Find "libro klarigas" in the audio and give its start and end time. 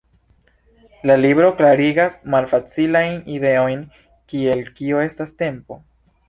1.23-2.15